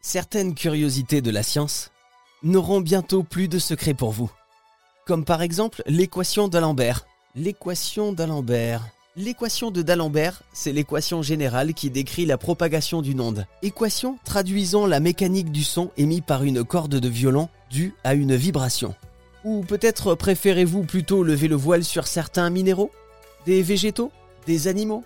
Certaines 0.00 0.54
curiosités 0.54 1.20
de 1.20 1.30
la 1.30 1.44
science 1.44 1.92
n'auront 2.42 2.80
bientôt 2.80 3.22
plus 3.22 3.46
de 3.46 3.60
secret 3.60 3.94
pour 3.94 4.10
vous. 4.10 4.32
Comme 5.06 5.24
par 5.24 5.42
exemple 5.42 5.84
l'équation 5.86 6.48
d'Alembert. 6.48 7.06
L'équation 7.36 8.12
d'Alembert. 8.12 8.88
L'équation 9.14 9.70
de 9.70 9.82
d'Alembert, 9.82 10.42
c'est 10.52 10.72
l'équation 10.72 11.22
générale 11.22 11.72
qui 11.72 11.90
décrit 11.90 12.26
la 12.26 12.36
propagation 12.36 13.00
d'une 13.00 13.20
onde. 13.20 13.46
Équation 13.62 14.18
traduisant 14.24 14.86
la 14.86 14.98
mécanique 14.98 15.52
du 15.52 15.62
son 15.62 15.92
émis 15.96 16.20
par 16.20 16.42
une 16.42 16.64
corde 16.64 16.96
de 16.96 17.08
violon 17.08 17.48
due 17.70 17.94
à 18.02 18.14
une 18.14 18.34
vibration. 18.34 18.96
Ou 19.44 19.62
peut-être 19.62 20.16
préférez-vous 20.16 20.82
plutôt 20.82 21.22
lever 21.22 21.46
le 21.46 21.54
voile 21.54 21.84
sur 21.84 22.08
certains 22.08 22.50
minéraux? 22.50 22.90
Des 23.46 23.62
végétaux? 23.62 24.10
Des 24.48 24.66
animaux? 24.66 25.04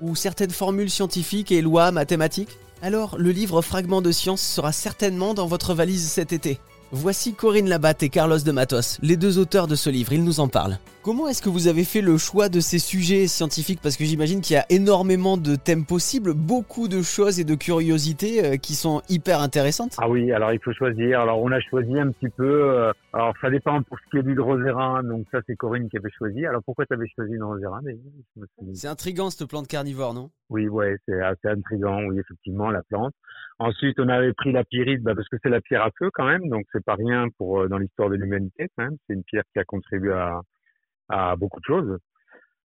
Ou 0.00 0.14
certaines 0.14 0.52
formules 0.52 0.90
scientifiques 0.90 1.50
et 1.50 1.62
lois 1.62 1.90
mathématiques? 1.90 2.58
Alors 2.84 3.16
le 3.18 3.30
livre 3.30 3.62
Fragments 3.62 4.02
de 4.02 4.12
science 4.12 4.42
sera 4.42 4.70
certainement 4.70 5.32
dans 5.32 5.46
votre 5.46 5.72
valise 5.72 6.06
cet 6.06 6.34
été. 6.34 6.58
Voici 6.92 7.34
Corinne 7.34 7.66
Labatte 7.66 8.02
et 8.02 8.10
Carlos 8.10 8.38
de 8.38 8.52
Matos, 8.52 8.98
les 9.02 9.16
deux 9.16 9.38
auteurs 9.38 9.66
de 9.66 9.74
ce 9.74 9.88
livre, 9.88 10.12
ils 10.12 10.22
nous 10.22 10.38
en 10.38 10.48
parlent. 10.48 10.78
Comment 11.02 11.26
est-ce 11.26 11.40
que 11.40 11.48
vous 11.48 11.66
avez 11.66 11.82
fait 11.82 12.02
le 12.02 12.18
choix 12.18 12.50
de 12.50 12.60
ces 12.60 12.78
sujets 12.78 13.26
scientifiques? 13.26 13.80
Parce 13.82 13.96
que 13.96 14.04
j'imagine 14.04 14.42
qu'il 14.42 14.54
y 14.54 14.58
a 14.58 14.66
énormément 14.68 15.38
de 15.38 15.56
thèmes 15.56 15.86
possibles, 15.86 16.34
beaucoup 16.34 16.86
de 16.86 17.00
choses 17.00 17.40
et 17.40 17.44
de 17.44 17.54
curiosités 17.54 18.44
euh, 18.44 18.56
qui 18.58 18.74
sont 18.74 19.00
hyper 19.08 19.40
intéressantes. 19.40 19.94
Ah 19.96 20.08
oui, 20.08 20.30
alors 20.30 20.52
il 20.52 20.60
faut 20.60 20.74
choisir. 20.74 21.20
Alors 21.20 21.40
on 21.40 21.52
a 21.52 21.60
choisi 21.60 21.98
un 21.98 22.10
petit 22.10 22.28
peu. 22.28 22.92
Alors 23.14 23.32
ça 23.40 23.48
dépend 23.48 23.80
pour 23.84 23.96
ce 24.00 24.10
qui 24.10 24.16
est 24.18 24.24
du 24.24 24.34
Drosérin, 24.34 25.04
donc 25.04 25.28
ça 25.30 25.38
c'est 25.46 25.54
Corinne 25.54 25.88
qui 25.88 25.96
avait 25.96 26.10
choisi. 26.10 26.44
Alors 26.46 26.64
pourquoi 26.64 26.84
tu 26.84 26.94
avais 26.94 27.06
choisi 27.06 27.34
le 27.34 27.38
Drosérin 27.38 27.80
C'est 28.72 28.88
intriguant 28.88 29.30
cette 29.30 29.48
plante 29.48 29.68
carnivore, 29.68 30.14
non? 30.14 30.30
Oui, 30.50 30.66
ouais, 30.66 30.96
c'est 31.06 31.20
assez 31.22 31.46
intriguant, 31.46 32.02
oui, 32.06 32.18
effectivement, 32.18 32.72
la 32.72 32.82
plante. 32.82 33.14
Ensuite, 33.60 34.00
on 34.00 34.08
avait 34.08 34.32
pris 34.32 34.50
la 34.50 34.64
pyrite 34.64 35.00
bah, 35.02 35.14
parce 35.14 35.28
que 35.28 35.36
c'est 35.40 35.48
la 35.48 35.60
pierre 35.60 35.84
à 35.84 35.90
feu 35.96 36.10
quand 36.12 36.26
même, 36.26 36.48
donc 36.48 36.64
c'est 36.72 36.84
pas 36.84 36.96
rien 36.96 37.28
pour 37.38 37.60
euh, 37.60 37.68
dans 37.68 37.78
l'histoire 37.78 38.10
de 38.10 38.16
l'humanité 38.16 38.68
quand 38.76 38.82
même. 38.82 38.96
C'est 39.06 39.14
une 39.14 39.22
pierre 39.22 39.44
qui 39.52 39.60
a 39.60 39.64
contribué 39.64 40.12
à, 40.12 40.40
à 41.08 41.36
beaucoup 41.36 41.60
de 41.60 41.66
choses. 41.66 41.98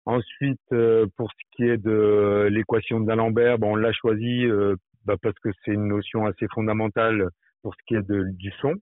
Ensuite, 0.04 0.60
euh, 0.72 1.06
pour 1.16 1.30
ce 1.30 1.56
qui 1.56 1.62
est 1.62 1.78
de 1.78 2.48
l'équation 2.50 3.00
d'Alembert, 3.00 3.58
bon, 3.58 3.72
on 3.72 3.76
l'a 3.76 3.92
choisi 3.92 4.44
euh, 4.44 4.76
bah, 5.06 5.16
parce 5.22 5.38
que 5.38 5.48
c'est 5.64 5.72
une 5.72 5.88
notion 5.88 6.26
assez 6.26 6.46
fondamentale 6.48 7.30
pour 7.62 7.74
ce 7.74 7.80
qui 7.86 7.94
est 7.94 8.06
de, 8.06 8.24
du 8.32 8.50
son. 8.60 8.74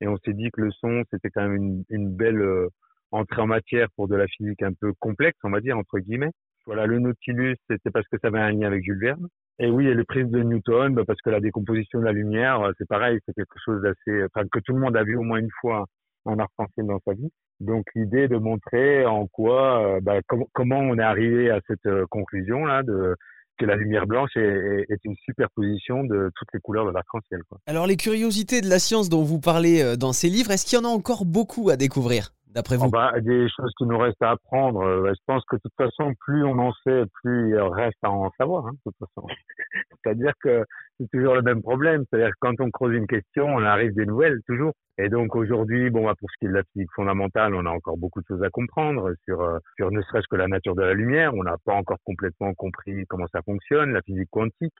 Et 0.00 0.08
on 0.08 0.16
s'est 0.18 0.32
dit 0.32 0.50
que 0.50 0.60
le 0.60 0.70
son, 0.72 1.02
c'était 1.10 1.30
quand 1.30 1.42
même 1.42 1.56
une, 1.56 1.84
une 1.90 2.14
belle 2.14 2.40
euh, 2.40 2.68
entrée 3.10 3.42
en 3.42 3.46
matière 3.46 3.88
pour 3.96 4.08
de 4.08 4.16
la 4.16 4.26
physique 4.26 4.62
un 4.62 4.72
peu 4.72 4.92
complexe, 4.98 5.38
on 5.44 5.50
va 5.50 5.60
dire, 5.60 5.78
entre 5.78 5.98
guillemets. 5.98 6.32
Voilà, 6.66 6.86
le 6.86 6.98
Nautilus, 6.98 7.56
c'était 7.70 7.90
parce 7.90 8.06
que 8.08 8.18
ça 8.20 8.28
avait 8.28 8.40
un 8.40 8.52
lien 8.52 8.66
avec 8.66 8.82
Jules 8.82 9.00
Verne. 9.00 9.28
Et 9.58 9.70
oui, 9.70 9.86
et 9.86 9.94
le 9.94 10.04
prisme 10.04 10.30
de 10.30 10.42
Newton, 10.42 10.94
bah, 10.94 11.04
parce 11.06 11.20
que 11.22 11.30
la 11.30 11.40
décomposition 11.40 12.00
de 12.00 12.04
la 12.04 12.12
lumière, 12.12 12.70
c'est 12.76 12.88
pareil, 12.88 13.18
c'est 13.24 13.34
quelque 13.34 13.58
chose 13.64 13.80
d'assez, 13.82 14.24
enfin, 14.24 14.46
que 14.50 14.58
tout 14.58 14.72
le 14.74 14.80
monde 14.80 14.96
a 14.96 15.04
vu 15.04 15.16
au 15.16 15.22
moins 15.22 15.38
une 15.38 15.50
fois 15.60 15.86
en 16.26 16.38
arc-en-ciel 16.38 16.86
dans 16.86 17.00
sa 17.06 17.14
vie. 17.14 17.30
Donc 17.60 17.86
l'idée 17.94 18.28
de 18.28 18.36
montrer 18.36 19.06
en 19.06 19.26
quoi, 19.26 19.96
euh, 19.96 20.00
bah, 20.02 20.20
comment 20.52 20.78
on 20.78 20.98
est 20.98 21.02
arrivé 21.02 21.50
à 21.50 21.60
cette 21.66 21.86
euh, 21.86 22.04
conclusion 22.10 22.66
là 22.66 22.82
de 22.82 23.16
que 23.58 23.64
la 23.64 23.76
lumière 23.76 24.06
blanche 24.06 24.36
est, 24.36 24.86
est, 24.88 25.04
une 25.04 25.16
superposition 25.24 26.04
de 26.04 26.30
toutes 26.36 26.48
les 26.52 26.60
couleurs 26.60 26.86
de 26.86 26.92
l'arc-en-ciel. 26.92 27.40
Alors 27.66 27.86
les 27.86 27.96
curiosités 27.96 28.60
de 28.60 28.68
la 28.68 28.78
science 28.78 29.08
dont 29.08 29.22
vous 29.22 29.40
parlez 29.40 29.82
euh, 29.82 29.96
dans 29.96 30.12
ces 30.12 30.28
livres, 30.28 30.50
est-ce 30.50 30.66
qu'il 30.66 30.78
y 30.78 30.80
en 30.80 30.84
a 30.84 30.92
encore 30.92 31.24
beaucoup 31.24 31.70
à 31.70 31.76
découvrir? 31.76 32.35
D'après 32.56 32.76
vous? 32.76 32.86
oh, 32.86 32.90
bah, 32.90 33.12
Des 33.20 33.46
choses 33.48 33.72
qui 33.78 33.84
nous 33.84 33.98
restent 33.98 34.22
à 34.22 34.30
apprendre. 34.30 34.82
Je 35.06 35.20
pense 35.26 35.44
que 35.44 35.56
de 35.56 35.60
toute 35.60 35.74
façon, 35.76 36.12
plus 36.20 36.44
on 36.44 36.58
en 36.58 36.72
sait, 36.84 37.04
plus 37.22 37.50
il 37.50 37.58
reste 37.58 37.98
à 38.02 38.10
en 38.10 38.30
savoir. 38.38 38.66
Hein, 38.66 38.72
de 38.72 38.90
toute 38.90 38.96
façon. 38.98 39.26
C'est-à-dire 40.04 40.32
que 40.42 40.64
c'est 40.98 41.08
toujours 41.12 41.34
le 41.34 41.42
même 41.42 41.62
problème. 41.62 42.04
C'est-à-dire 42.08 42.30
que 42.30 42.38
quand 42.40 42.60
on 42.60 42.70
creuse 42.70 42.96
une 42.96 43.06
question, 43.06 43.46
on 43.46 43.62
arrive 43.62 43.94
des 43.94 44.06
nouvelles 44.06 44.40
toujours. 44.46 44.72
Et 44.98 45.08
donc 45.08 45.36
aujourd'hui, 45.36 45.90
bon, 45.90 46.04
bah, 46.04 46.14
pour 46.18 46.30
ce 46.30 46.36
qui 46.38 46.46
est 46.46 46.48
de 46.48 46.54
la 46.54 46.62
physique 46.72 46.90
fondamentale, 46.94 47.54
on 47.54 47.66
a 47.66 47.70
encore 47.70 47.98
beaucoup 47.98 48.20
de 48.20 48.26
choses 48.26 48.42
à 48.42 48.50
comprendre 48.50 49.12
sur, 49.24 49.40
euh, 49.42 49.58
sur 49.76 49.90
ne 49.90 50.00
serait-ce 50.02 50.26
que 50.28 50.36
la 50.36 50.48
nature 50.48 50.74
de 50.74 50.82
la 50.82 50.94
lumière. 50.94 51.34
On 51.34 51.44
n'a 51.44 51.56
pas 51.64 51.74
encore 51.74 51.98
complètement 52.04 52.54
compris 52.54 53.04
comment 53.08 53.26
ça 53.32 53.42
fonctionne. 53.42 53.92
La 53.92 54.02
physique 54.02 54.30
quantique, 54.30 54.74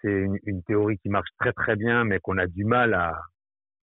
c'est 0.00 0.10
une, 0.10 0.38
une 0.46 0.62
théorie 0.62 0.98
qui 0.98 1.10
marche 1.10 1.28
très 1.38 1.52
très 1.52 1.76
bien, 1.76 2.04
mais 2.04 2.18
qu'on 2.18 2.38
a 2.38 2.46
du 2.46 2.64
mal 2.64 2.94
à, 2.94 3.20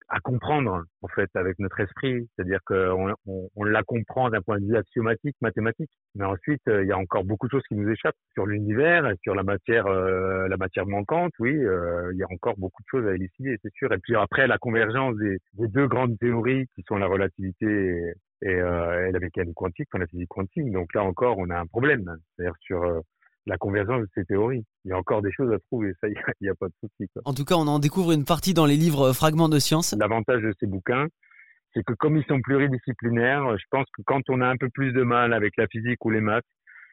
à 0.09 0.21
comprendre 0.21 0.85
en 1.03 1.09
fait 1.09 1.31
avec 1.35 1.59
notre 1.59 1.81
esprit, 1.81 2.29
c'est-à-dire 2.37 2.61
qu'on 2.67 3.15
on, 3.27 3.49
on, 3.55 3.65
la 3.65 3.83
comprend 3.83 4.29
d'un 4.31 4.43
point 4.43 4.61
de 4.61 4.67
vue 4.67 4.77
axiomatique, 4.77 5.37
mathématique, 5.41 5.91
mais 6.15 6.25
ensuite 6.25 6.61
euh, 6.69 6.85
il 6.85 6.89
y 6.89 6.93
a 6.93 6.99
encore 6.99 7.25
beaucoup 7.25 7.47
de 7.47 7.53
choses 7.53 7.67
qui 7.69 7.75
nous 7.75 7.89
échappent 7.89 8.17
sur 8.35 8.47
l'univers, 8.47 9.11
sur 9.23 9.35
la 9.35 9.43
matière, 9.43 9.87
euh, 9.87 10.47
la 10.49 10.57
matière 10.57 10.87
manquante. 10.87 11.33
Oui, 11.39 11.53
euh, 11.57 12.11
il 12.13 12.19
y 12.19 12.23
a 12.23 12.27
encore 12.31 12.55
beaucoup 12.59 12.83
de 12.83 12.89
choses 12.89 13.07
à 13.07 13.15
élucider, 13.15 13.57
c'est 13.63 13.73
sûr. 13.75 13.93
Et 13.93 13.99
puis 13.99 14.15
après 14.15 14.47
la 14.47 14.59
convergence 14.59 15.17
des, 15.17 15.39
deux 15.55 15.89
grandes 15.89 16.19
théories 16.19 16.67
qui 16.75 16.85
sont 16.87 16.97
la 16.97 17.07
relativité 17.07 17.67
et, 17.67 18.13
et, 18.43 18.53
et 18.53 19.13
la 19.13 19.19
mécanique 19.21 19.55
quantique, 19.55 19.89
enfin 19.93 20.01
la 20.01 20.07
physique 20.07 20.29
quantique. 20.29 20.71
Donc 20.71 20.93
là 20.95 21.03
encore, 21.03 21.39
on 21.39 21.49
a 21.51 21.59
un 21.59 21.67
problème, 21.67 22.05
c'est-à-dire 22.37 22.55
sur 22.61 23.03
la 23.47 23.57
convergence 23.57 24.03
de 24.03 24.09
ces 24.15 24.25
théories. 24.25 24.65
Il 24.85 24.91
y 24.91 24.93
a 24.93 24.99
encore 24.99 25.23
des 25.23 25.33
choses 25.33 25.53
à 25.53 25.59
trouver, 25.71 25.93
ça, 26.01 26.09
il 26.09 26.17
n'y 26.43 26.49
a, 26.49 26.55
pas 26.55 26.69
de 26.69 26.75
souci. 26.81 27.11
En 27.25 27.33
tout 27.33 27.45
cas, 27.45 27.55
on 27.55 27.67
en 27.67 27.79
découvre 27.79 28.13
une 28.13 28.25
partie 28.25 28.55
dans 28.55 28.67
les 28.67 28.77
livres 28.77 29.13
Fragments 29.13 29.49
de 29.49 29.59
science. 29.59 29.95
L'avantage 29.99 30.43
de 30.43 30.53
ces 30.61 30.67
bouquins, 30.67 31.07
c'est 31.73 31.83
que 31.83 31.95
comme 31.95 32.17
ils 32.17 32.25
sont 32.27 32.41
pluridisciplinaires, 32.41 33.57
je 33.57 33.65
pense 33.71 33.87
que 33.97 34.03
quand 34.05 34.21
on 34.29 34.41
a 34.41 34.47
un 34.47 34.57
peu 34.57 34.69
plus 34.69 34.93
de 34.93 35.03
mal 35.03 35.33
avec 35.33 35.57
la 35.57 35.67
physique 35.69 36.05
ou 36.05 36.11
les 36.11 36.21
maths, 36.21 36.45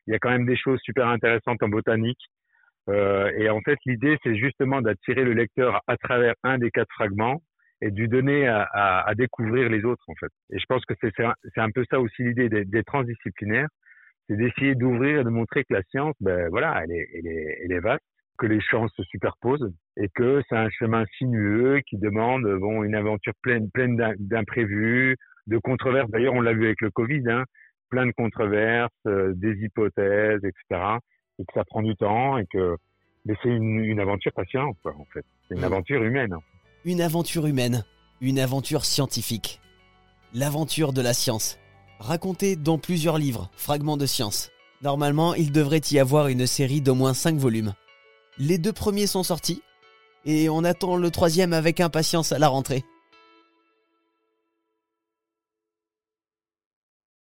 il 0.07 0.13
y 0.13 0.15
a 0.15 0.19
quand 0.19 0.31
même 0.31 0.45
des 0.45 0.57
choses 0.57 0.79
super 0.81 1.07
intéressantes 1.07 1.61
en 1.61 1.69
botanique. 1.69 2.21
Euh, 2.89 3.31
et 3.37 3.49
en 3.49 3.61
fait, 3.61 3.77
l'idée, 3.85 4.17
c'est 4.23 4.35
justement 4.35 4.81
d'attirer 4.81 5.23
le 5.23 5.33
lecteur 5.33 5.81
à 5.87 5.97
travers 5.97 6.33
un 6.43 6.57
des 6.57 6.71
quatre 6.71 6.91
fragments 6.93 7.41
et 7.81 7.91
de 7.91 7.99
lui 7.99 8.07
donner 8.07 8.47
à, 8.47 8.63
à, 8.73 9.09
à 9.09 9.15
découvrir 9.15 9.69
les 9.69 9.83
autres, 9.85 10.03
en 10.07 10.15
fait. 10.19 10.31
Et 10.51 10.59
je 10.59 10.65
pense 10.67 10.83
que 10.85 10.93
c'est 11.01 11.61
un 11.61 11.71
peu 11.71 11.83
ça 11.89 11.99
aussi 11.99 12.23
l'idée 12.23 12.49
des, 12.49 12.65
des 12.65 12.83
transdisciplinaires 12.83 13.67
c'est 14.27 14.35
d'essayer 14.35 14.75
d'ouvrir 14.75 15.21
et 15.21 15.23
de 15.23 15.29
montrer 15.29 15.63
que 15.63 15.73
la 15.73 15.83
science, 15.83 16.15
ben 16.19 16.49
voilà, 16.49 16.81
elle 16.83 16.91
est, 16.91 17.07
elle 17.15 17.27
est, 17.27 17.59
elle 17.63 17.71
est 17.71 17.79
vaste, 17.79 18.03
que 18.37 18.47
les 18.47 18.61
champs 18.61 18.87
se 18.89 19.03
superposent 19.03 19.71
et 19.97 20.09
que 20.09 20.41
c'est 20.49 20.55
un 20.57 20.69
chemin 20.69 21.05
sinueux 21.17 21.81
qui 21.87 21.97
demande 21.97 22.43
bon 22.59 22.83
une 22.83 22.95
aventure 22.95 23.33
pleine, 23.41 23.69
pleine 23.69 23.95
d'imprévus, 24.19 25.17
de 25.47 25.57
controverses. 25.57 26.09
D'ailleurs, 26.09 26.33
on 26.33 26.41
l'a 26.41 26.53
vu 26.53 26.65
avec 26.65 26.81
le 26.81 26.89
Covid, 26.89 27.23
hein, 27.27 27.43
plein 27.89 28.05
de 28.07 28.11
controverses, 28.11 28.89
euh, 29.05 29.33
des 29.35 29.53
hypothèses, 29.63 30.41
etc. 30.43 30.97
Et 31.39 31.45
que 31.45 31.53
ça 31.53 31.63
prend 31.65 31.81
du 31.81 31.95
temps 31.95 32.37
et 32.37 32.45
que 32.51 32.77
mais 33.25 33.35
c'est 33.43 33.49
une, 33.49 33.83
une, 33.83 33.99
aventure 33.99 34.31
patiente, 34.33 34.77
quoi, 34.81 34.95
en 34.97 35.05
fait. 35.13 35.23
C'est 35.47 35.55
une 35.55 35.63
aventure 35.63 36.01
humaine. 36.01 36.35
Une 36.85 37.01
aventure 37.01 37.45
humaine, 37.45 37.83
une 38.19 38.39
aventure 38.39 38.83
scientifique, 38.83 39.61
l'aventure 40.33 40.91
de 40.91 41.03
la 41.03 41.13
science 41.13 41.59
raconté 42.01 42.55
dans 42.55 42.77
plusieurs 42.77 43.17
livres, 43.17 43.49
fragments 43.55 43.97
de 43.97 44.05
science. 44.05 44.49
Normalement, 44.81 45.35
il 45.35 45.51
devrait 45.51 45.81
y 45.91 45.99
avoir 45.99 46.27
une 46.27 46.47
série 46.47 46.81
d'au 46.81 46.95
moins 46.95 47.13
5 47.13 47.37
volumes. 47.37 47.73
Les 48.37 48.57
deux 48.57 48.73
premiers 48.73 49.07
sont 49.07 49.23
sortis, 49.23 49.61
et 50.25 50.49
on 50.49 50.63
attend 50.63 50.95
le 50.95 51.11
troisième 51.11 51.53
avec 51.53 51.79
impatience 51.79 52.31
à 52.31 52.39
la 52.39 52.47
rentrée. 52.47 52.83